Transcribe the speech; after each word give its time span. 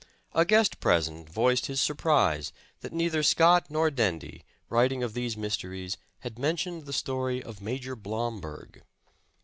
A 0.33 0.45
guest 0.45 0.79
present 0.79 1.29
voiced 1.29 1.67
his 1.67 1.79
sur 1.79 1.93
prise 1.93 2.51
that 2.79 2.91
neither 2.91 3.21
Scott 3.21 3.67
nor 3.69 3.91
Dendie, 3.91 4.43
writing 4.67 5.03
of 5.03 5.13
these 5.13 5.37
mysteries, 5.37 5.95
had 6.21 6.39
mentioned 6.39 6.87
the 6.87 6.91
story 6.91 7.43
of 7.43 7.61
Major 7.61 7.95
Blomberg. 7.95 8.81